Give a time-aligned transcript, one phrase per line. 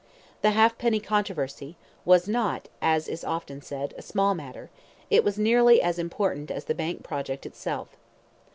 [0.41, 4.71] The halfpenny controversy, was not, as is often said, a small matter;
[5.11, 7.89] it was nearly as important as the bank project itself.